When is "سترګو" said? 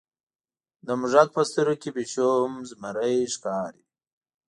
1.49-1.79